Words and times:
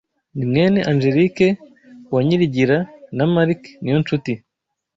Ni 0.35 0.43
mwene 0.49 0.79
Angelique 0.91 1.47
Uwanyirigira 2.09 2.77
na 3.17 3.25
Marc 3.33 3.61
Niyonshuti 3.81 4.33